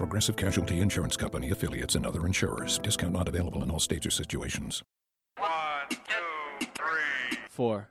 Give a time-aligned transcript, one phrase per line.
[0.00, 2.78] Progressive Casualty Insurance Company affiliates and other insurers.
[2.78, 4.82] Discount not available in all states or situations.
[5.36, 5.50] One,
[5.90, 7.38] two, three.
[7.50, 7.90] Four.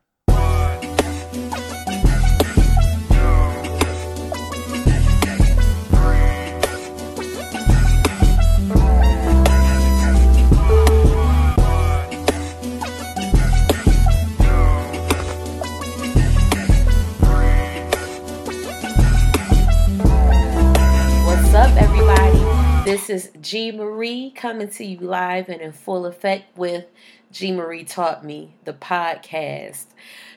[22.90, 26.86] This is G Marie coming to you live and in full effect with
[27.32, 29.86] G Marie Taught Me, the podcast.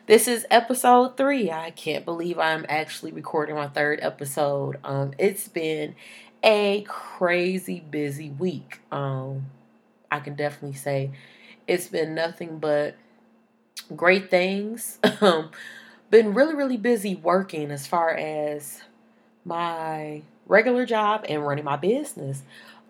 [0.05, 1.51] This is episode three.
[1.51, 4.77] I can't believe I'm actually recording my third episode.
[4.85, 5.95] Um, it's been
[6.45, 8.81] a crazy busy week.
[8.93, 9.47] Um,
[10.11, 11.13] I can definitely say
[11.67, 12.97] it's been nothing but
[13.97, 14.99] great things.
[15.23, 15.53] Um,
[16.11, 18.83] been really, really busy working as far as
[19.43, 22.43] my regular job and running my business.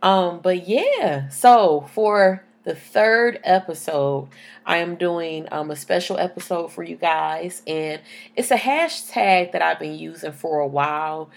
[0.02, 4.28] Um, but yeah, so for the third episode,
[4.64, 8.00] I am doing um, a special episode for you guys, and
[8.36, 11.30] it's a hashtag that I've been using for a while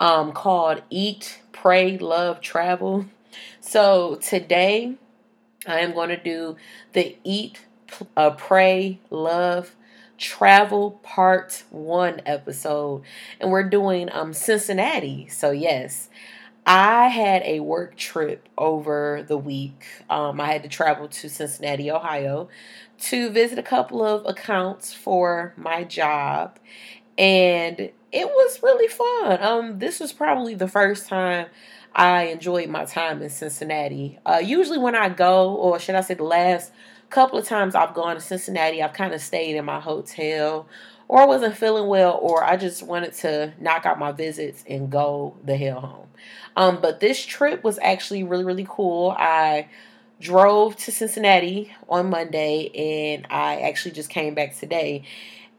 [0.00, 3.06] um, called Eat, Pray, Love, Travel.
[3.60, 4.96] So today,
[5.66, 6.56] I am going to do
[6.92, 7.60] the Eat,
[8.16, 9.74] uh, Pray, Love,
[10.22, 13.02] Travel Part 1 episode.
[13.40, 15.26] And we're doing um Cincinnati.
[15.28, 16.08] So yes,
[16.64, 19.84] I had a work trip over the week.
[20.08, 22.48] Um, I had to travel to Cincinnati, Ohio
[23.00, 26.58] to visit a couple of accounts for my job.
[27.18, 29.42] And it was really fun.
[29.42, 31.46] Um, this was probably the first time
[31.94, 34.18] I enjoyed my time in Cincinnati.
[34.24, 36.70] Uh, usually when I go, or should I say the last
[37.12, 40.66] couple of times I've gone to Cincinnati, I've kind of stayed in my hotel,
[41.08, 44.90] or I wasn't feeling well, or I just wanted to knock out my visits and
[44.90, 46.06] go the hell home.
[46.56, 49.14] Um, but this trip was actually really, really cool.
[49.16, 49.68] I
[50.20, 52.70] drove to Cincinnati on Monday,
[53.14, 55.04] and I actually just came back today.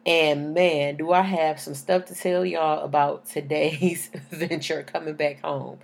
[0.06, 5.42] And man, do I have some stuff to tell y'all about today's venture coming back
[5.44, 5.78] home.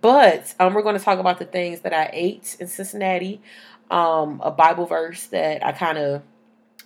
[0.00, 3.40] But um, we're going to talk about the things that I ate in Cincinnati
[3.90, 6.22] um, a Bible verse that I kind of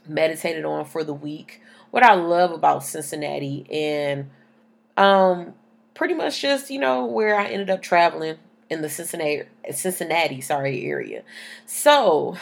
[0.07, 1.61] meditated on for the week.
[1.91, 4.31] What I love about Cincinnati and
[4.97, 5.55] um,
[5.95, 8.37] pretty much just you know where I ended up traveling
[8.69, 11.23] in the Cincinnati Cincinnati sorry area.
[11.67, 12.37] So,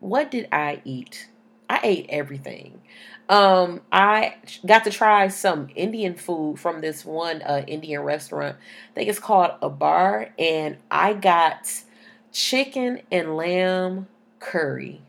[0.00, 1.28] what did I eat?
[1.68, 2.80] I ate everything.
[3.28, 4.34] Um, I
[4.66, 8.56] got to try some Indian food from this one uh, Indian restaurant.
[8.90, 11.72] I think it's called a bar, and I got
[12.32, 14.08] chicken and lamb
[14.40, 15.02] curry.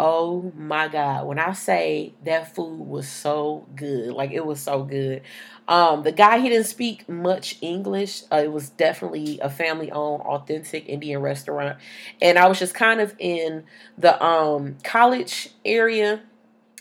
[0.00, 4.84] Oh my god, when I say that food was so good, like it was so
[4.84, 5.22] good.
[5.66, 8.22] Um the guy he didn't speak much English.
[8.32, 11.78] Uh, it was definitely a family-owned authentic Indian restaurant.
[12.22, 13.64] And I was just kind of in
[13.96, 16.22] the um college area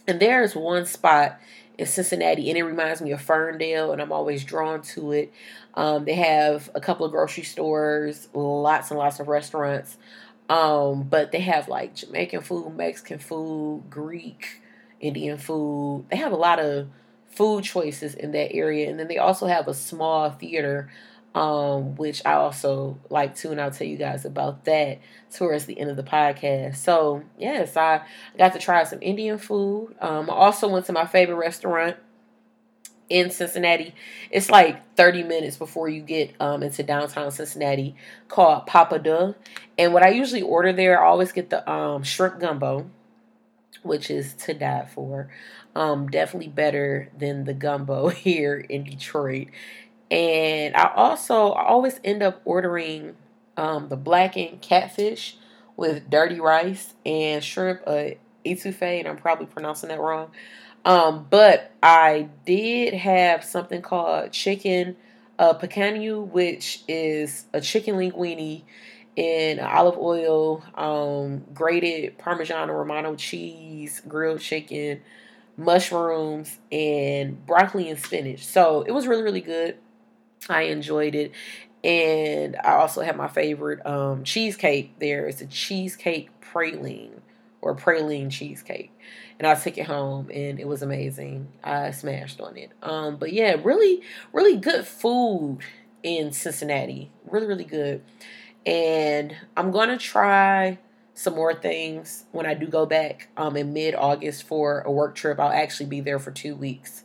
[0.08, 1.40] and there's one spot
[1.78, 5.32] in Cincinnati, and it reminds me of Ferndale, and I'm always drawn to it.
[5.76, 9.98] Um, they have a couple of grocery stores, lots and lots of restaurants,
[10.50, 14.62] um, but they have like Jamaican food, Mexican food, Greek,
[15.00, 16.06] Indian food.
[16.10, 16.88] They have a lot of
[17.30, 20.90] food choices in that area, and then they also have a small theater
[21.38, 25.00] um, which I also like to, and I'll tell you guys about that
[25.32, 26.78] towards the end of the podcast.
[26.78, 28.02] So, yes, I
[28.40, 29.96] got to try some Indian food.
[30.02, 31.98] Um, I also went to my favorite restaurant
[33.08, 33.94] in Cincinnati.
[34.32, 37.96] It's like 30 minutes before you get um, into downtown Cincinnati
[38.30, 39.36] called Pappadeaux.
[39.78, 42.90] And what I usually order there, I always get the um, shrimp gumbo,
[43.84, 45.30] which is to die for.
[45.76, 49.50] Um, definitely better than the gumbo here in Detroit.
[50.10, 53.16] And I also I always end up ordering
[53.58, 55.38] um, the blackened catfish
[55.76, 58.10] with dirty rice and shrimp uh,
[58.46, 60.32] etouffee, and I'm probably pronouncing that wrong.
[60.86, 64.96] Um, but I did have something called chicken
[65.38, 68.64] uh, picanha, which is a chicken linguine
[69.18, 75.02] in olive oil, um, grated Parmesan or Romano cheese, grilled chicken,
[75.58, 78.46] mushrooms, and broccoli and spinach.
[78.46, 79.78] So it was really, really good.
[80.50, 81.32] I enjoyed it.
[81.84, 85.28] and I also have my favorite um, cheesecake there.
[85.28, 87.20] It's a cheesecake praline
[87.62, 88.92] or praline cheesecake.
[89.40, 91.50] And I took it home and it was amazing.
[91.64, 92.72] I smashed on it.
[92.82, 94.02] Um, but yeah, really,
[94.34, 95.60] really good food
[96.04, 97.12] in Cincinnati.
[97.30, 98.04] Really, really good.
[98.66, 100.80] And I'm gonna try
[101.14, 105.16] some more things when I do go back um, in mid August for a work
[105.16, 105.40] trip.
[105.40, 107.04] I'll actually be there for two weeks.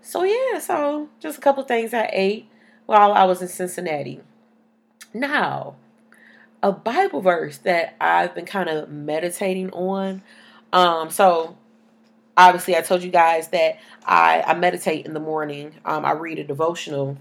[0.00, 2.48] So yeah, so just a couple things I ate
[2.92, 4.20] while I was in Cincinnati.
[5.14, 5.76] Now,
[6.62, 10.20] a Bible verse that I've been kind of meditating on.
[10.74, 11.56] Um, so
[12.36, 15.72] obviously, I told you guys that I, I meditate in the morning.
[15.86, 17.16] Um, I read a devotional.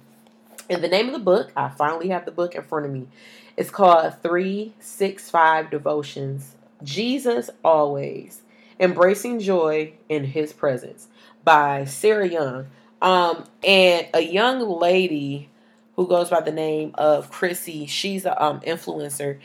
[0.70, 3.08] And the name of the book, I finally have the book in front of me.
[3.56, 8.42] It's called 365 Devotions Jesus Always
[8.78, 11.08] Embracing Joy in His Presence
[11.46, 12.68] by Sarah Young.
[13.02, 15.48] Um, and a young lady
[16.02, 17.86] who goes by the name of Chrissy.
[17.86, 19.40] She's an um, influencer.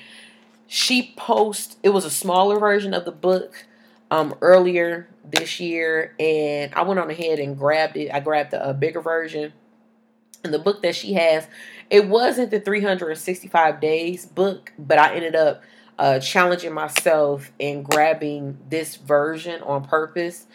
[0.67, 1.76] She posts.
[1.82, 3.67] It was a smaller version of the book
[4.11, 8.11] um, earlier this year, and I went on ahead and grabbed it.
[8.11, 9.53] I grabbed a, a bigger version.
[10.44, 11.47] And the book that she has,
[11.91, 15.62] it wasn't the 365 days book, but I ended up
[15.99, 20.47] uh, challenging myself and grabbing this version on purpose,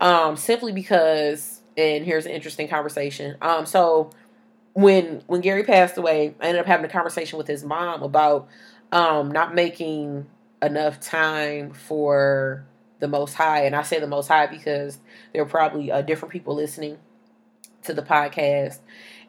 [0.00, 1.60] um, simply because.
[1.76, 3.36] And here's an interesting conversation.
[3.42, 4.10] Um, so
[4.74, 8.48] when when Gary passed away, I ended up having a conversation with his mom about
[8.92, 10.26] um, not making
[10.60, 12.66] enough time for
[12.98, 14.98] the Most High, and I say the Most High because
[15.32, 16.98] there are probably uh, different people listening
[17.82, 18.80] to the podcast,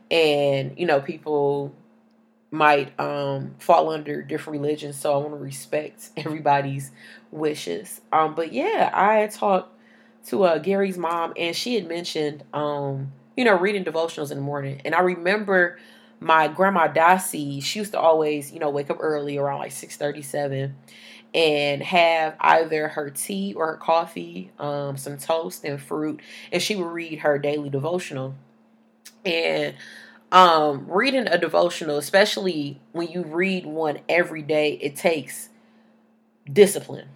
[0.10, 1.74] and you know people
[2.50, 6.92] might um, fall under different religions, so I want to respect everybody's
[7.32, 8.02] wishes.
[8.12, 9.72] Um, but yeah, I talked
[10.28, 14.44] to uh, Gary's mom, and she had mentioned um, you know, reading devotionals in the
[14.44, 14.82] morning.
[14.86, 15.78] And I remember
[16.20, 20.76] my grandma Dossie, she used to always, you know, wake up early around like 637
[21.34, 26.22] and have either her tea or her coffee, um, some toast and fruit,
[26.52, 28.36] and she would read her daily devotional.
[29.26, 29.76] And
[30.32, 35.50] um, reading a devotional, especially when you read one every day, it takes
[36.52, 37.10] discipline.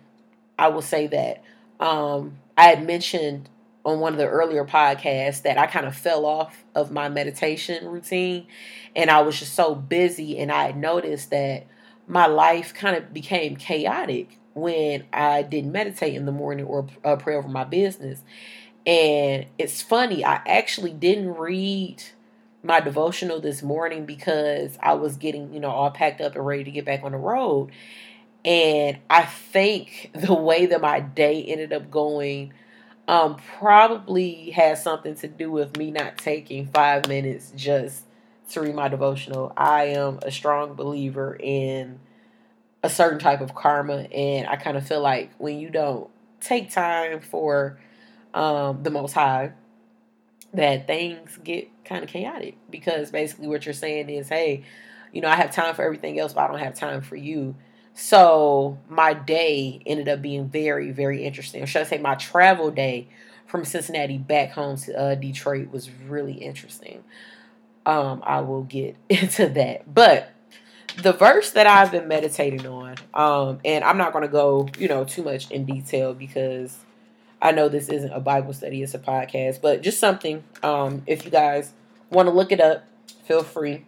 [0.57, 1.43] I will say that.
[1.79, 3.47] Um, I had mentioned
[3.89, 7.87] on one of the earlier podcasts that I kind of fell off of my meditation
[7.87, 8.47] routine
[8.95, 11.65] and I was just so busy and I noticed that
[12.07, 17.15] my life kind of became chaotic when I didn't meditate in the morning or uh,
[17.15, 18.21] pray over my business.
[18.85, 22.03] And it's funny, I actually didn't read
[22.63, 26.63] my devotional this morning because I was getting, you know, all packed up and ready
[26.63, 27.71] to get back on the road.
[28.43, 32.53] And I think the way that my day ended up going
[33.09, 38.03] um, probably has something to do with me not taking five minutes just
[38.51, 39.51] to read my devotional.
[39.57, 41.99] I am a strong believer in
[42.83, 46.07] a certain type of karma, and I kind of feel like when you don't
[46.39, 47.79] take time for
[48.35, 49.53] um, the Most High,
[50.53, 54.63] that things get kind of chaotic because basically what you're saying is, hey,
[55.11, 57.55] you know, I have time for everything else, but I don't have time for you.
[58.01, 61.61] So my day ended up being very, very interesting.
[61.61, 63.09] Or should I say my travel day
[63.45, 67.03] from Cincinnati back home to uh, Detroit was really interesting.
[67.85, 69.93] Um, I will get into that.
[69.93, 70.31] But
[71.03, 74.87] the verse that I've been meditating on, um, and I'm not going to go, you
[74.87, 76.77] know, too much in detail because
[77.41, 80.45] I know this isn't a Bible study, it's a podcast, but just something.
[80.63, 81.73] Um, if you guys
[82.09, 82.85] want to look it up,
[83.25, 83.85] feel free.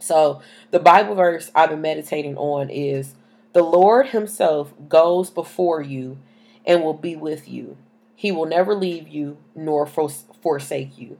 [0.00, 0.42] So,
[0.72, 3.14] the Bible verse I've been meditating on is
[3.56, 6.18] the Lord Himself goes before you
[6.66, 7.78] and will be with you.
[8.14, 11.16] He will never leave you nor forsake you.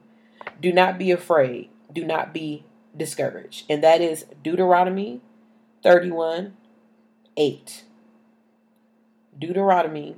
[0.60, 1.70] Do not be afraid.
[1.90, 2.64] Do not be
[2.94, 3.64] discouraged.
[3.70, 5.22] And that is Deuteronomy
[5.82, 6.58] 31
[7.38, 7.84] 8.
[9.38, 10.16] Deuteronomy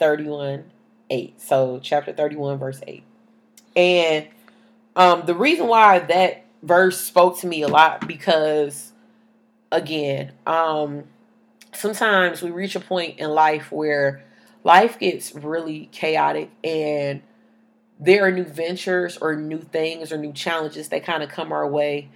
[0.00, 0.72] 31
[1.08, 1.40] 8.
[1.40, 3.04] So, chapter 31, verse 8.
[3.76, 4.26] And
[4.96, 8.90] um, the reason why that verse spoke to me a lot because,
[9.70, 11.04] again, um,
[11.72, 14.22] sometimes we reach a point in life where
[14.64, 17.22] life gets really chaotic and
[17.98, 21.66] there are new ventures or new things or new challenges that kind of come our
[21.68, 22.08] way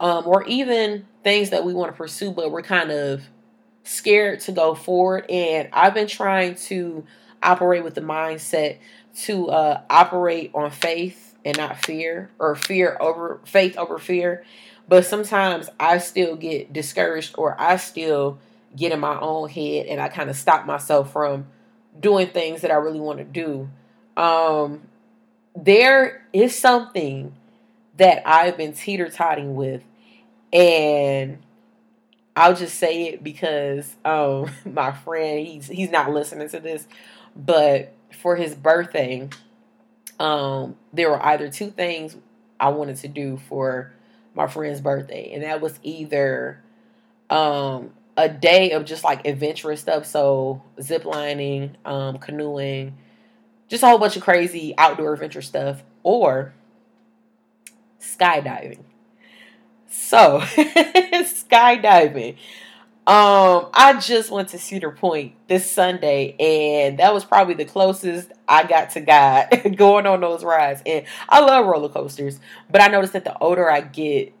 [0.00, 3.22] um, or even things that we want to pursue but we're kind of
[3.84, 5.28] scared to go forward.
[5.30, 7.04] And i've been trying to
[7.42, 8.78] operate with the mindset
[9.14, 14.44] to uh, operate on faith and not fear or fear over faith over fear.
[14.88, 18.38] But sometimes i still get discouraged or i still
[18.76, 21.46] get in my own head and I kind of stop myself from
[21.98, 23.68] doing things that I really want to do.
[24.16, 24.82] Um,
[25.56, 27.34] there is something
[27.98, 29.82] that I've been teeter totting with,
[30.52, 31.38] And
[32.34, 36.86] I'll just say it because um my friend he's he's not listening to this,
[37.36, 39.28] but for his birthday,
[40.18, 42.16] um there were either two things
[42.60, 43.92] I wanted to do for
[44.34, 46.60] my friend's birthday, and that was either
[47.30, 52.96] um a day of just like adventurous stuff, so zip lining, um, canoeing,
[53.68, 56.52] just a whole bunch of crazy outdoor adventure stuff, or
[58.00, 58.80] skydiving.
[59.88, 62.36] So, skydiving.
[63.04, 68.30] Um, I just went to Cedar Point this Sunday, and that was probably the closest
[68.46, 70.82] I got to God going on those rides.
[70.86, 72.38] And I love roller coasters,
[72.70, 74.32] but I noticed that the older I get,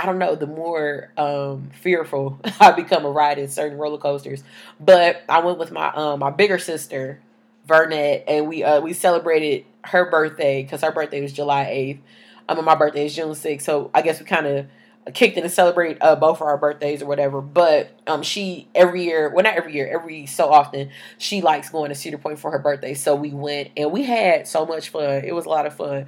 [0.00, 4.42] I don't know, the more um, fearful I become of riding certain roller coasters.
[4.80, 7.20] But I went with my um, my bigger sister,
[7.66, 12.00] Vernette, and we uh, we celebrated her birthday because her birthday was July eighth.
[12.48, 14.66] Um, and my birthday is June sixth, so I guess we kind of
[15.12, 17.42] kicked in to celebrate uh, both of our birthdays or whatever.
[17.42, 21.90] But um, she every year, well, not every year, every so often, she likes going
[21.90, 22.94] to Cedar Point for her birthday.
[22.94, 25.24] So we went and we had so much fun.
[25.24, 26.06] It was a lot of fun.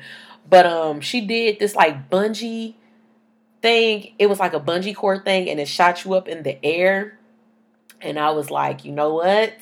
[0.48, 2.74] But um, she did this like bungee
[3.62, 4.14] thing.
[4.18, 7.18] It was like a bungee cord thing, and it shot you up in the air.
[8.00, 9.54] And I was like, you know what?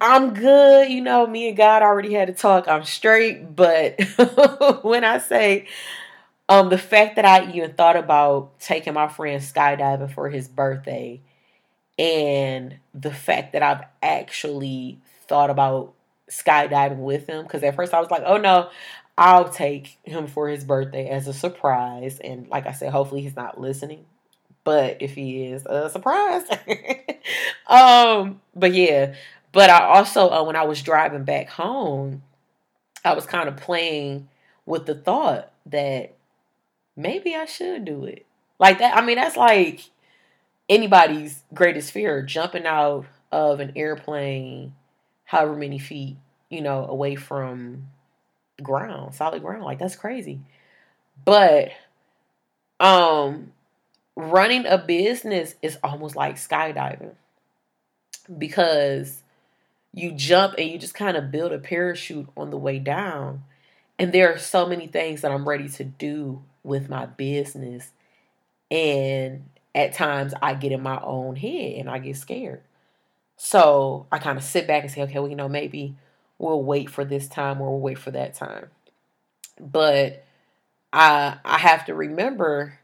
[0.00, 0.90] I'm good.
[0.90, 2.68] You know, me and God already had to talk.
[2.68, 3.56] I'm straight.
[3.56, 4.00] But
[4.82, 5.66] when I say
[6.48, 11.20] um, the fact that I even thought about taking my friend skydiving for his birthday,
[11.98, 15.94] and the fact that I've actually thought about
[16.30, 18.70] skydiving with him, because at first I was like, oh no,
[19.18, 22.20] I'll take him for his birthday as a surprise.
[22.20, 24.06] And like I said, hopefully he's not listening.
[24.62, 26.44] But if he is, a surprise.
[27.66, 29.14] um, but yeah.
[29.50, 32.22] But I also, uh, when I was driving back home,
[33.04, 34.28] I was kind of playing
[34.66, 36.14] with the thought that
[36.96, 38.24] maybe I should do it.
[38.60, 38.96] Like that.
[38.96, 39.90] I mean, that's like
[40.68, 44.76] anybody's greatest fear jumping out of an airplane,
[45.24, 46.18] however many feet,
[46.50, 47.88] you know, away from
[48.62, 49.64] ground, solid ground.
[49.64, 50.40] Like that's crazy.
[51.24, 51.70] But
[52.80, 53.52] um
[54.16, 57.14] running a business is almost like skydiving
[58.36, 59.22] because
[59.94, 63.42] you jump and you just kind of build a parachute on the way down.
[63.98, 67.90] And there are so many things that I'm ready to do with my business.
[68.70, 72.62] And at times I get in my own head and I get scared.
[73.36, 75.96] So I kind of sit back and say, okay, well, you know, maybe
[76.38, 78.66] we'll wait for this time or we'll wait for that time.
[79.60, 80.24] But
[80.92, 82.78] I I have to remember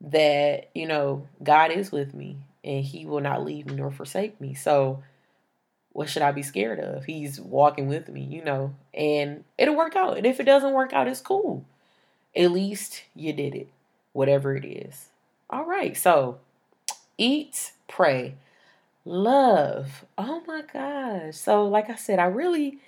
[0.00, 4.40] that, you know, God is with me and he will not leave me nor forsake
[4.40, 4.54] me.
[4.54, 5.02] So
[5.92, 7.04] what should I be scared of?
[7.04, 10.16] He's walking with me, you know, and it'll work out.
[10.16, 11.64] And if it doesn't work out, it's cool.
[12.36, 13.68] At least you did it,
[14.12, 15.06] whatever it is.
[15.48, 16.38] All right, so
[17.16, 18.34] eat, pray,
[19.04, 20.04] love.
[20.18, 21.36] Oh my gosh.
[21.36, 22.78] So, like I said, I really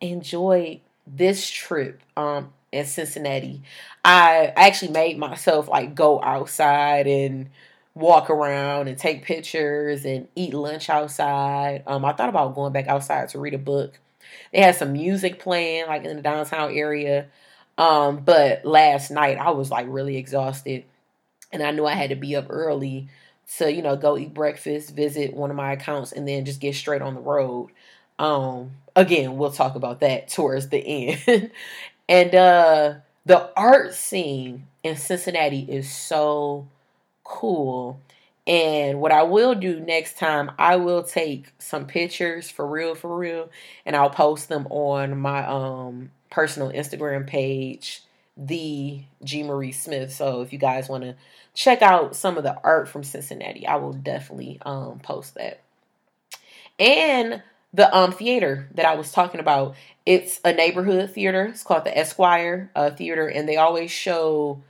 [0.00, 3.62] enjoyed this trip um in Cincinnati.
[4.04, 7.48] I actually made myself like go outside and
[7.94, 11.82] walk around and take pictures and eat lunch outside.
[11.86, 13.98] Um, I thought about going back outside to read a book.
[14.52, 17.26] They had some music playing like in the downtown area.
[17.78, 20.84] Um, but last night I was like really exhausted
[21.52, 23.08] and I knew I had to be up early
[23.58, 26.74] to, you know, go eat breakfast, visit one of my accounts, and then just get
[26.74, 27.70] straight on the road.
[28.18, 31.50] Um, again, we'll talk about that towards the end.
[32.08, 36.68] and uh the art scene in Cincinnati is so
[37.24, 38.00] cool.
[38.46, 43.16] And what I will do next time, I will take some pictures for real, for
[43.16, 43.50] real,
[43.84, 48.02] and I'll post them on my um personal Instagram page,
[48.36, 50.12] the G Marie Smith.
[50.12, 51.16] So if you guys want to
[51.56, 55.60] check out some of the art from Cincinnati, I will definitely um post that.
[56.78, 57.42] And
[57.74, 61.46] the um theater that I was talking about, it's a neighborhood theater.
[61.46, 64.62] It's called the Esquire uh, Theater, and they always show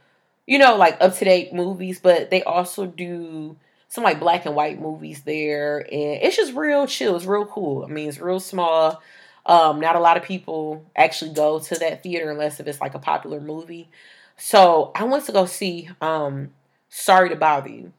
[0.46, 3.56] you know, like up to date movies, but they also do
[3.88, 7.16] some like black and white movies there, and it's just real chill.
[7.16, 7.84] It's real cool.
[7.84, 9.02] I mean, it's real small.
[9.46, 12.94] Um, not a lot of people actually go to that theater unless if it's like
[12.94, 13.88] a popular movie.
[14.36, 16.50] So I went to go see um,
[16.88, 17.92] Sorry to Bother You,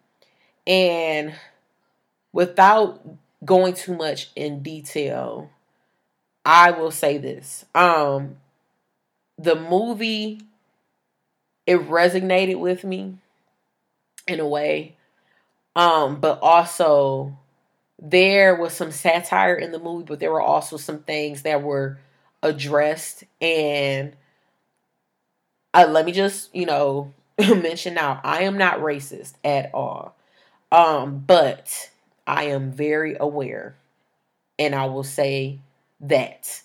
[0.66, 1.36] and
[2.34, 3.02] without
[3.46, 5.50] going too much in detail,
[6.46, 8.38] I will say this: um,
[9.38, 10.42] the movie
[11.68, 13.18] it resonated with me
[14.28, 14.96] in a way.
[15.76, 17.38] Um, but also
[18.02, 22.00] there was some satire in the movie, but there were also some things that were
[22.42, 23.26] addressed.
[23.42, 24.14] And
[25.74, 27.14] uh, let me just, you know,
[27.56, 30.16] mention now, I am not racist at all.
[30.72, 31.92] Um, but
[32.28, 33.76] I am very aware,
[34.60, 35.60] and I will say
[36.02, 36.62] that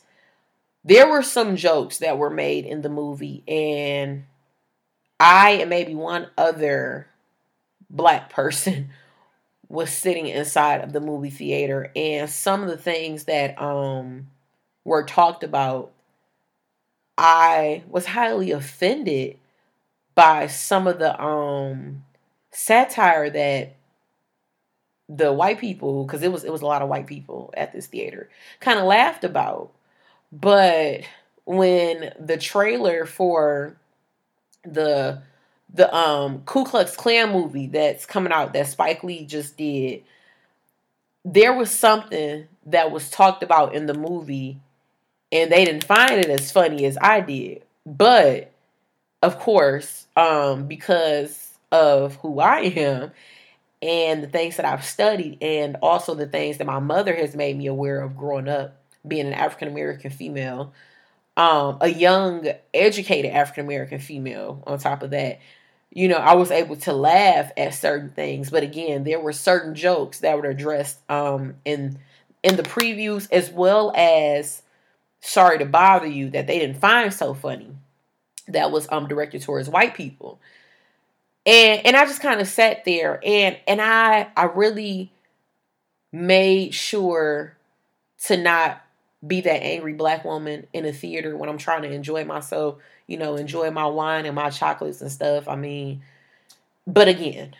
[0.84, 4.24] there were some jokes that were made in the movie, and
[5.20, 7.08] I and maybe one other
[7.90, 8.90] black person
[9.68, 14.28] was sitting inside of the movie theater, and some of the things that um
[14.84, 15.92] were talked about,
[17.18, 19.38] I was highly offended
[20.14, 22.04] by some of the um
[22.50, 23.76] satire that
[25.08, 27.86] the white people because it was it was a lot of white people at this
[27.86, 28.28] theater
[28.60, 29.72] kind of laughed about.
[30.30, 31.02] But
[31.44, 33.76] when the trailer for
[34.64, 35.22] the
[35.72, 40.04] the um Ku Klux Klan movie that's coming out that Spike Lee just did
[41.24, 44.60] there was something that was talked about in the movie
[45.30, 47.64] and they didn't find it as funny as I did.
[47.86, 48.51] But
[49.22, 53.12] of course um because of who I am
[53.82, 57.56] and the things that I've studied, and also the things that my mother has made
[57.58, 58.76] me aware of growing up,
[59.06, 60.72] being an African American female,
[61.36, 64.62] um, a young, educated African American female.
[64.66, 65.40] On top of that,
[65.92, 69.74] you know, I was able to laugh at certain things, but again, there were certain
[69.74, 71.98] jokes that were addressed um, in
[72.42, 74.62] in the previews as well as
[75.20, 77.76] "Sorry to Bother You" that they didn't find so funny.
[78.52, 80.38] That was um directed towards white people
[81.46, 85.10] and and I just kind of sat there and and I I really
[86.12, 87.56] made sure
[88.26, 88.82] to not
[89.26, 93.16] be that angry black woman in a theater when I'm trying to enjoy myself, you
[93.16, 95.48] know, enjoy my wine and my chocolates and stuff.
[95.48, 96.02] I mean,
[96.86, 97.54] but again,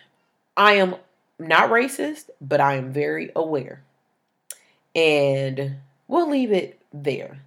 [0.55, 0.95] I am
[1.39, 3.81] not racist, but I am very aware.
[4.95, 7.39] And we'll leave it there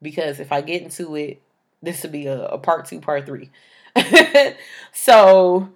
[0.00, 1.40] because if I get into it,
[1.82, 3.50] this would be a, a part two, part three.
[4.92, 5.68] so,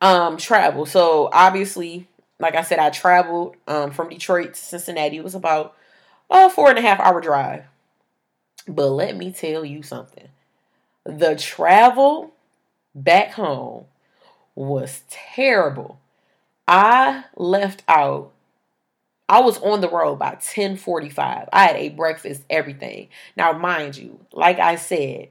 [0.00, 0.86] um, travel.
[0.86, 2.08] So obviously,
[2.38, 5.16] like I said, I traveled um from Detroit to Cincinnati.
[5.16, 5.74] It was about
[6.30, 7.64] a four and a half hour drive.
[8.68, 10.28] But let me tell you something.
[11.04, 12.32] The travel
[12.94, 13.86] back home
[14.54, 16.00] was terrible.
[16.66, 18.32] I left out
[19.28, 21.48] I was on the road by 1045.
[21.52, 23.08] I had a breakfast, everything.
[23.36, 25.28] Now, mind you, like I said,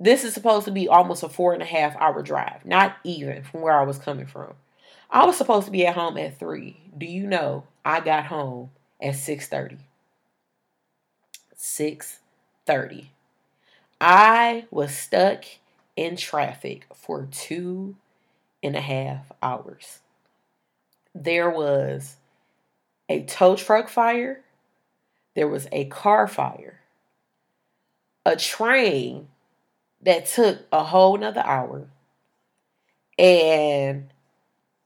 [0.00, 3.42] this is supposed to be almost a four and a half hour drive, not even
[3.42, 4.54] from where I was coming from.
[5.10, 6.80] I was supposed to be at home at three.
[6.96, 8.70] Do you know I got home
[9.02, 9.78] at six thirty?
[11.56, 12.20] Six
[12.66, 13.10] thirty.
[14.00, 15.44] I was stuck
[15.96, 17.96] in traffic for two
[18.62, 19.98] and a half hours.
[21.14, 22.16] There was
[23.08, 24.42] a tow truck fire.
[25.34, 26.80] There was a car fire.
[28.24, 29.28] A train
[30.02, 31.88] that took a whole nother hour
[33.18, 34.08] and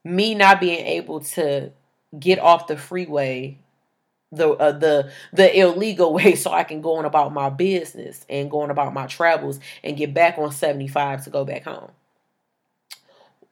[0.03, 1.71] me not being able to
[2.19, 3.57] get off the freeway
[4.31, 8.51] the uh, the the illegal way so I can go on about my business and
[8.51, 11.91] going about my travels and get back on 75 to go back home.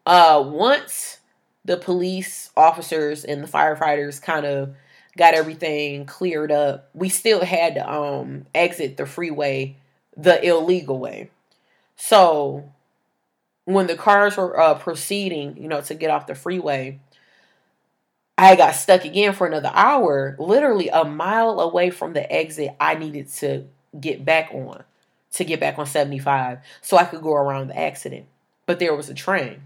[0.05, 1.19] Uh once
[1.63, 4.73] the police officers and the firefighters kind of
[5.17, 9.75] got everything cleared up, we still had to um exit the freeway
[10.17, 11.29] the illegal way.
[12.03, 12.73] So
[13.65, 16.99] when the cars were uh, proceeding, you know, to get off the freeway,
[18.39, 22.95] I got stuck again for another hour, literally a mile away from the exit I
[22.95, 23.65] needed to
[23.99, 24.83] get back on,
[25.33, 28.25] to get back on 75 so I could go around the accident.
[28.65, 29.61] But there was a train.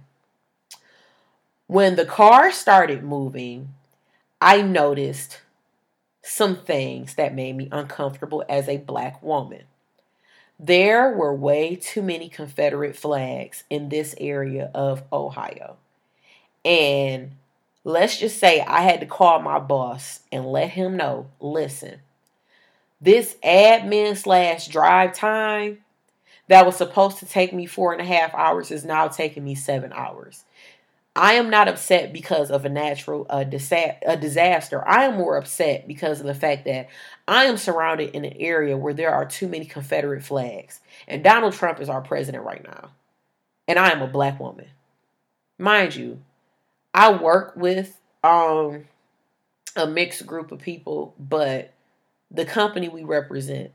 [1.68, 3.70] When the car started moving,
[4.42, 5.40] I noticed
[6.22, 9.64] some things that made me uncomfortable as a black woman.
[10.60, 15.78] There were way too many Confederate flags in this area of Ohio.
[16.64, 17.32] And
[17.84, 22.00] let's just say I had to call my boss and let him know listen,
[23.02, 25.80] this admin slash drive time
[26.48, 29.56] that was supposed to take me four and a half hours is now taking me
[29.56, 30.46] seven hours.
[31.16, 34.86] I am not upset because of a natural uh, disa- a disaster.
[34.86, 36.90] I am more upset because of the fact that
[37.26, 40.82] I am surrounded in an area where there are too many Confederate flags.
[41.08, 42.90] And Donald Trump is our president right now.
[43.68, 44.68] And I am a black woman.
[45.58, 46.20] Mind you,
[46.94, 48.84] I work with um,
[49.78, 51.72] a mixed group of people, but
[52.30, 53.72] the company we represent,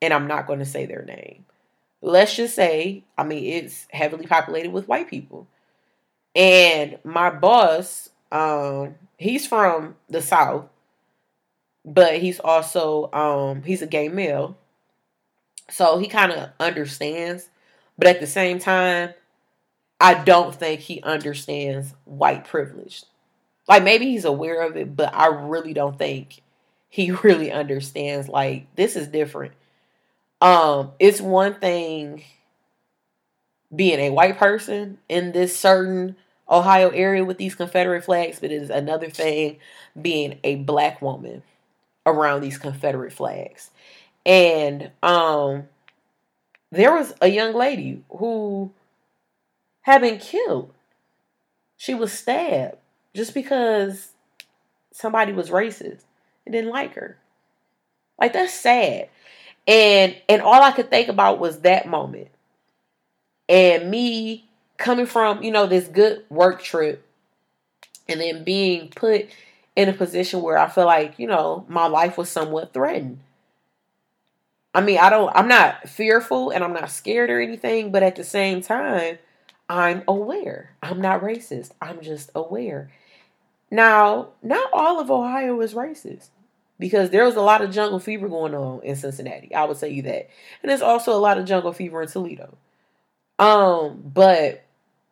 [0.00, 1.44] and I'm not going to say their name,
[2.00, 5.46] let's just say, I mean, it's heavily populated with white people
[6.38, 10.66] and my boss, um, he's from the South,
[11.84, 14.56] but he's also um he's a gay male.
[15.70, 17.50] So he kind of understands,
[17.98, 19.12] but at the same time,
[20.00, 23.04] I don't think he understands white privilege.
[23.68, 26.42] Like maybe he's aware of it, but I really don't think
[26.88, 29.54] he really understands like this is different.
[30.40, 32.24] Um it's one thing
[33.74, 36.16] being a white person in this certain
[36.50, 39.58] Ohio area with these Confederate flags, but it is another thing
[40.00, 41.42] being a black woman
[42.06, 43.70] around these Confederate flags.
[44.26, 45.68] And um
[46.70, 48.72] there was a young lady who
[49.82, 50.72] had been killed.
[51.78, 52.76] She was stabbed
[53.14, 54.12] just because
[54.92, 56.04] somebody was racist
[56.46, 57.18] and didn't like her.
[58.18, 59.08] Like that's sad.
[59.66, 62.30] And and all I could think about was that moment.
[63.48, 64.47] And me
[64.78, 67.04] coming from, you know, this good work trip
[68.08, 69.28] and then being put
[69.76, 73.20] in a position where I feel like, you know, my life was somewhat threatened.
[74.74, 78.16] I mean, I don't I'm not fearful and I'm not scared or anything, but at
[78.16, 79.18] the same time,
[79.68, 80.70] I'm aware.
[80.82, 81.72] I'm not racist.
[81.82, 82.90] I'm just aware.
[83.70, 86.28] Now, not all of Ohio is racist
[86.78, 89.54] because there was a lot of jungle fever going on in Cincinnati.
[89.54, 90.30] I would tell you that.
[90.62, 92.56] And there's also a lot of jungle fever in Toledo.
[93.38, 94.64] Um, but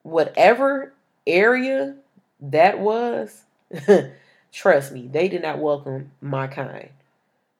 [0.06, 0.92] whatever
[1.26, 1.96] area
[2.40, 3.42] that was,
[4.52, 6.90] trust me, they did not welcome my kind.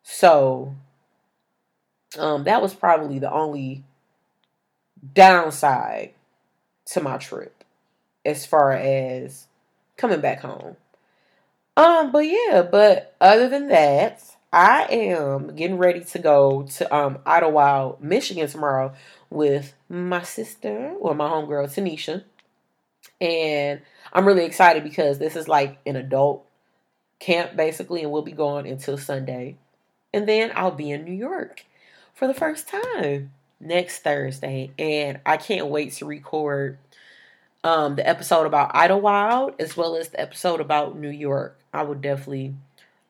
[0.05, 0.75] So,
[2.17, 3.83] um, that was probably the only
[5.13, 6.15] downside
[6.87, 7.65] to my trip
[8.25, 9.49] as far as
[9.97, 10.77] coming back home.
[11.77, 17.19] Um, but yeah, but other than that, I am getting ready to go to um
[17.27, 18.95] Idlewild, Michigan tomorrow
[19.31, 22.23] with my sister or my homegirl Tanisha.
[23.21, 23.81] And
[24.12, 26.47] I'm really excited because this is like an adult
[27.19, 29.57] camp basically, and we'll be going until Sunday.
[30.12, 31.64] And then I'll be in New York
[32.14, 34.71] for the first time next Thursday.
[34.79, 36.79] And I can't wait to record
[37.64, 41.59] um, the episode about Idlewild as well as the episode about New York.
[41.73, 42.55] I will definitely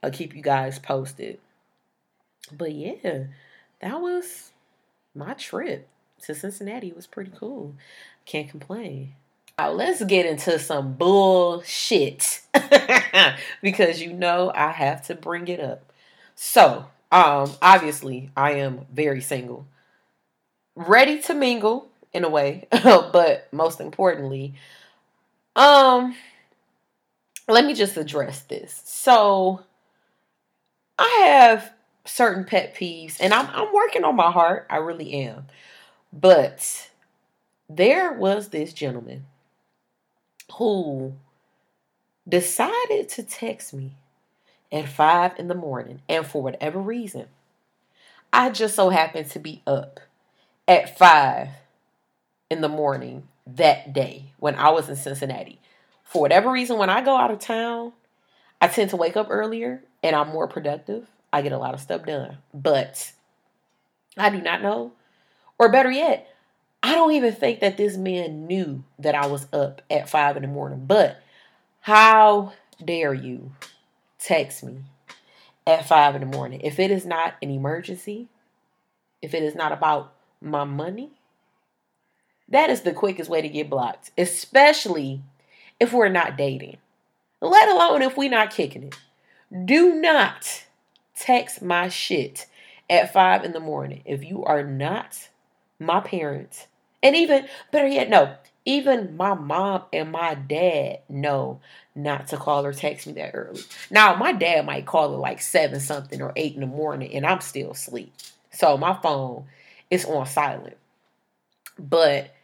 [0.03, 1.39] uh, keep you guys posted.
[2.53, 3.25] But yeah,
[3.81, 4.53] that was
[5.15, 5.89] my trip
[6.23, 6.89] to Cincinnati.
[6.89, 7.75] It was pretty cool.
[8.25, 9.15] Can't complain.
[9.59, 12.43] Now let's get into some bullshit
[13.63, 15.95] because you know I have to bring it up.
[16.35, 19.67] So, um, obviously I am very single,
[20.75, 24.53] ready to mingle in a way, but most importantly,
[25.55, 26.15] um,
[27.49, 28.83] let me just address this.
[28.85, 29.63] So,
[30.99, 31.73] I have
[32.05, 34.67] certain pet peeves, and I'm I'm working on my heart.
[34.69, 35.47] I really am,
[36.13, 36.91] but
[37.71, 39.25] there was this gentleman
[40.55, 41.15] who
[42.29, 43.93] decided to text me
[44.73, 47.27] at five in the morning, and for whatever reason,
[48.33, 50.01] I just so happened to be up
[50.67, 51.49] at five
[52.51, 55.61] in the morning that day when I was in Cincinnati.
[56.05, 57.93] For whatever reason, when I go out of town,
[58.61, 61.07] I tend to wake up earlier and I'm more productive.
[61.33, 62.39] I get a lot of stuff done.
[62.55, 63.13] But
[64.17, 64.93] I do not know,
[65.59, 66.29] or better yet,
[66.87, 70.43] I don't even think that this man knew that I was up at five in
[70.43, 70.85] the morning.
[70.87, 71.21] But
[71.81, 73.51] how dare you
[74.21, 74.83] text me
[75.67, 76.61] at five in the morning?
[76.61, 78.29] If it is not an emergency,
[79.21, 81.11] if it is not about my money,
[82.51, 85.23] that is the quickest way to get blocked, especially
[85.81, 86.77] if we're not dating,
[87.41, 88.97] let alone if we're not kicking it.
[89.65, 90.67] Do not
[91.17, 92.47] text my shit
[92.89, 95.31] at five in the morning if you are not
[95.81, 96.69] my parents.
[97.07, 101.61] And even better yet, no, even my mom and my dad know
[101.95, 103.63] not to call or text me that early.
[103.93, 107.25] Now, my dad might call it like seven something or eight in the morning, and
[107.25, 108.13] I'm still asleep.
[108.51, 109.45] So my phone
[109.89, 110.77] is on silent.
[111.79, 112.35] But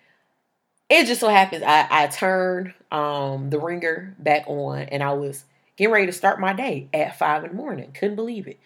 [0.89, 5.45] it just so happens I, I turned um, the ringer back on and I was
[5.77, 7.91] getting ready to start my day at five in the morning.
[7.99, 8.61] Couldn't believe it.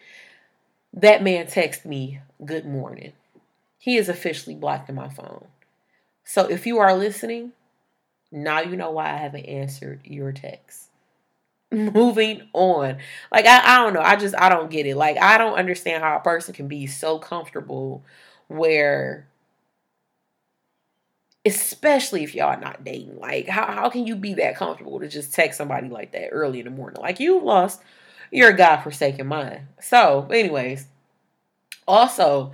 [0.92, 3.12] That man texted me, Good morning.
[3.78, 5.46] He is officially blocked in my phone.
[6.26, 7.52] So if you are listening,
[8.32, 10.90] now you know why I haven't answered your text.
[11.72, 12.98] Moving on.
[13.32, 14.00] Like I, I don't know.
[14.02, 14.96] I just I don't get it.
[14.96, 18.04] Like I don't understand how a person can be so comfortable
[18.48, 19.28] where
[21.46, 23.18] especially if y'all not dating.
[23.18, 26.58] Like, how, how can you be that comfortable to just text somebody like that early
[26.58, 27.00] in the morning?
[27.00, 27.80] Like, you lost
[28.32, 29.60] your godforsaken mind.
[29.80, 30.88] So, anyways,
[31.86, 32.52] also,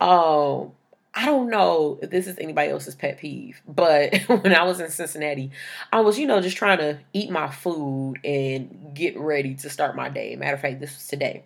[0.00, 0.72] um,
[1.16, 4.90] I don't know if this is anybody else's pet peeve, but when I was in
[4.90, 5.50] Cincinnati,
[5.90, 9.96] I was, you know, just trying to eat my food and get ready to start
[9.96, 10.36] my day.
[10.36, 11.44] Matter of fact, this was today.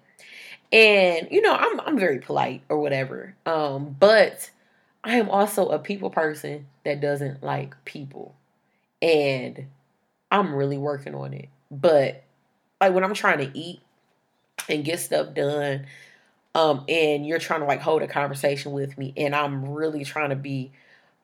[0.73, 3.37] And, you know, I'm I'm very polite or whatever.
[3.47, 4.51] Um, but
[5.05, 8.35] I am also a people person that doesn't like people.
[9.01, 9.67] And
[10.33, 11.49] I'm really working on it.
[11.71, 12.25] But
[12.81, 13.81] like when I'm trying to eat
[14.69, 15.87] and get stuff done,
[16.55, 20.31] um, and you're trying to like hold a conversation with me, and I'm really trying
[20.31, 20.73] to be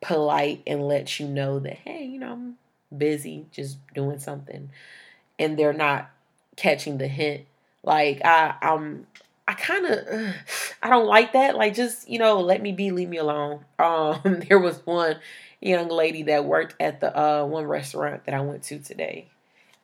[0.01, 2.59] polite and let you know that, hey, you know, I'm
[2.97, 4.71] busy just doing something,
[5.39, 6.11] and they're not
[6.57, 7.45] catching the hint.
[7.83, 9.07] Like I, I'm
[9.49, 10.35] I kind of
[10.83, 11.57] I don't like that.
[11.57, 13.65] Like just, you know, let me be, leave me alone.
[13.79, 15.17] Um there was one
[15.61, 19.29] young lady that worked at the uh one restaurant that I went to today.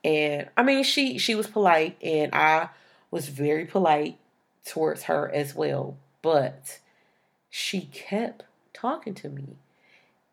[0.04, 2.70] And I mean, she she was polite and I
[3.10, 4.18] was very polite
[4.64, 6.78] towards her as well, but
[7.50, 9.56] she kept talking to me.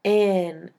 [0.05, 0.71] And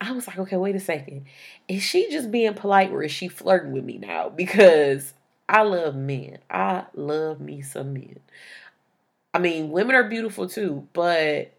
[0.00, 1.26] I was like, okay, wait a second.
[1.68, 4.28] Is she just being polite or is she flirting with me now?
[4.36, 5.12] Because
[5.48, 6.38] I love men.
[6.48, 8.20] I love me some men.
[9.34, 11.52] I mean, women are beautiful too, but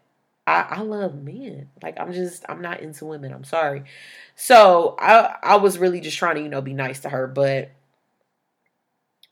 [0.46, 1.68] I, I love men.
[1.82, 3.32] Like I'm just I'm not into women.
[3.32, 3.84] I'm sorry.
[4.34, 7.70] So I I was really just trying to, you know, be nice to her, but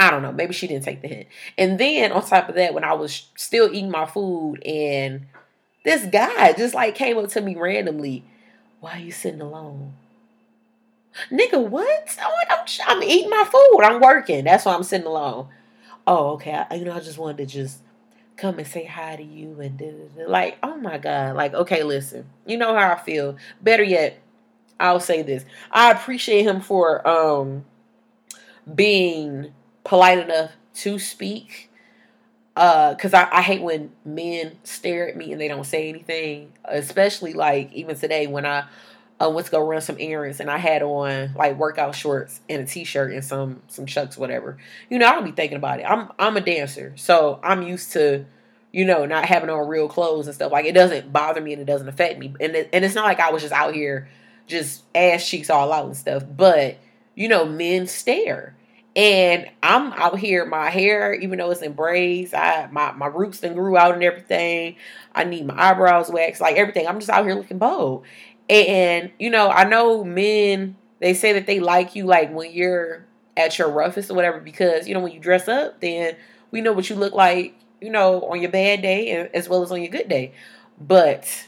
[0.01, 1.29] I don't know, maybe she didn't take the hint.
[1.59, 5.27] And then on top of that, when I was still eating my food and
[5.85, 8.25] this guy just like came up to me randomly,
[8.81, 9.93] why are you sitting alone?
[11.31, 12.17] Nigga, what?
[12.51, 13.83] I'm, I'm eating my food.
[13.83, 14.45] I'm working.
[14.45, 15.49] That's why I'm sitting alone.
[16.07, 16.65] Oh, okay.
[16.71, 17.83] I, you know, I just wanted to just
[18.39, 20.31] come and say hi to you and da, da, da.
[20.31, 21.37] like, oh my god.
[21.37, 22.25] Like, okay, listen.
[22.47, 23.37] You know how I feel.
[23.61, 24.19] Better yet,
[24.79, 25.45] I'll say this.
[25.71, 27.67] I appreciate him for um
[28.75, 29.53] being
[29.91, 31.69] polite enough to speak.
[32.55, 36.53] Uh, cause I, I hate when men stare at me and they don't say anything.
[36.65, 38.67] Especially like even today when I
[39.19, 42.63] I went to go run some errands and I had on like workout shorts and
[42.63, 44.59] a t-shirt and some some chucks whatever.
[44.89, 45.83] You know, I don't be thinking about it.
[45.83, 46.93] I'm I'm a dancer.
[46.95, 48.27] So I'm used to
[48.71, 50.53] you know, not having on real clothes and stuff.
[50.53, 52.33] Like it doesn't bother me and it doesn't affect me.
[52.41, 54.09] And it, and it's not like I was just out here
[54.47, 56.79] just ass cheeks all out and stuff, but
[57.17, 58.55] you know, men stare.
[58.97, 63.39] And I'm out here, my hair, even though it's in braids, I my, my roots
[63.41, 64.77] then grew out and everything.
[65.15, 66.89] I need my eyebrows waxed, like everything.
[66.89, 68.05] I'm just out here looking bold.
[68.49, 73.07] And, you know, I know men, they say that they like you like when you're
[73.37, 76.17] at your roughest or whatever because, you know, when you dress up, then
[76.51, 79.71] we know what you look like, you know, on your bad day as well as
[79.71, 80.33] on your good day.
[80.81, 81.47] But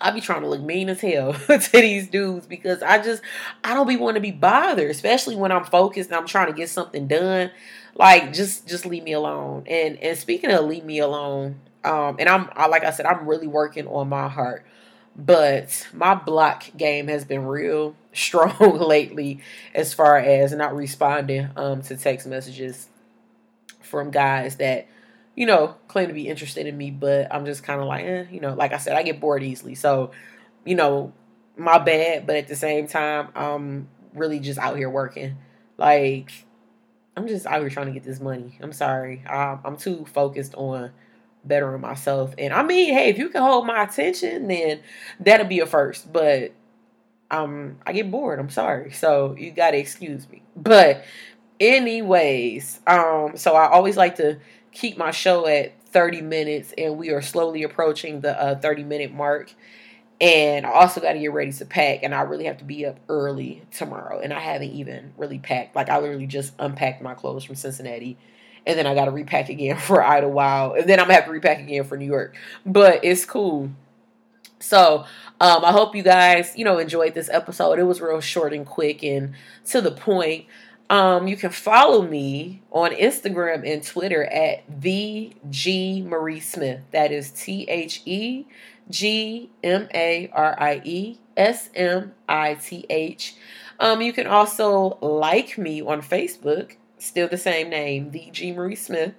[0.00, 3.22] I be trying to look mean as hell to these dudes because I just
[3.64, 6.52] I don't be want to be bothered, especially when I'm focused and I'm trying to
[6.52, 7.50] get something done.
[7.94, 9.64] Like just just leave me alone.
[9.66, 13.26] And and speaking of leave me alone, um, and I'm I, like I said, I'm
[13.26, 14.66] really working on my heart.
[15.18, 19.40] But my block game has been real strong lately
[19.74, 22.88] as far as not responding um, to text messages
[23.80, 24.88] from guys that,
[25.36, 28.24] you know, claim to be interested in me, but I'm just kind of like, eh,
[28.30, 29.74] you know, like I said, I get bored easily.
[29.74, 30.10] So,
[30.64, 31.12] you know,
[31.56, 35.36] my bad, but at the same time, I'm really just out here working.
[35.76, 36.32] Like,
[37.16, 38.58] I'm just out here trying to get this money.
[38.60, 39.22] I'm sorry.
[39.28, 40.90] I'm, I'm too focused on
[41.44, 42.34] bettering myself.
[42.38, 44.80] And I mean, hey, if you can hold my attention, then
[45.20, 46.10] that'll be a first.
[46.12, 46.52] But
[47.30, 48.38] um, I get bored.
[48.38, 48.90] I'm sorry.
[48.92, 50.42] So you gotta excuse me.
[50.56, 51.04] But
[51.60, 54.38] anyways, um, so I always like to
[54.76, 59.12] keep my show at 30 minutes, and we are slowly approaching the uh, 30 minute
[59.12, 59.52] mark.
[60.20, 62.86] And I also got to get ready to pack, and I really have to be
[62.86, 64.20] up early tomorrow.
[64.20, 65.76] And I haven't even really packed.
[65.76, 68.16] Like I literally just unpacked my clothes from Cincinnati
[68.66, 71.30] and then I got to repack again for Idlewild, and then I'm gonna have to
[71.30, 72.36] repack again for New York.
[72.64, 73.70] But it's cool.
[74.58, 75.04] So
[75.40, 77.78] um, I hope you guys, you know, enjoyed this episode.
[77.78, 79.34] It was real short and quick and
[79.66, 80.46] to the point.
[80.88, 86.80] Um, you can follow me on Instagram and Twitter at the G Marie Smith.
[86.92, 88.46] That is T H E
[88.88, 93.34] G M A R I E S M I T H.
[93.80, 98.76] Um, you can also like me on Facebook still the same name, the G Marie
[98.76, 99.14] Smith.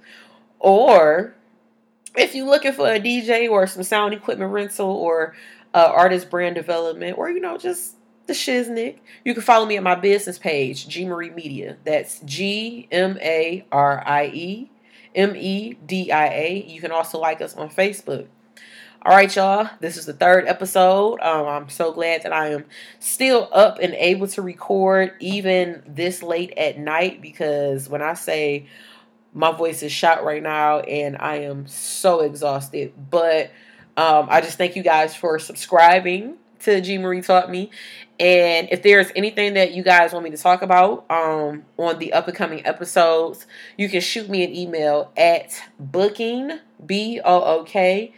[0.60, 1.36] Or
[2.15, 5.36] if you're looking for a DJ or some sound equipment rental or
[5.73, 7.95] uh, artist brand development or, you know, just
[8.28, 11.78] the shiznick, you can follow me at my business page, G Marie Media.
[11.84, 14.72] That's G M A R I E
[15.16, 16.66] M E D I A.
[16.68, 18.28] You can also like us on Facebook.
[19.04, 19.70] All right, y'all.
[19.80, 21.20] This is the third episode.
[21.22, 22.66] Um, I'm so glad that I am
[23.00, 28.68] still up and able to record even this late at night because when I say
[29.34, 33.52] my voice is shot right now and I am so exhausted, but
[33.96, 37.72] um, I just thank you guys for subscribing to G Marie Taught Me.
[38.19, 42.13] And if there's anything that you guys want me to talk about um, on the
[42.13, 43.45] up and coming episodes,
[43.77, 48.12] you can shoot me an email at booking, B O O K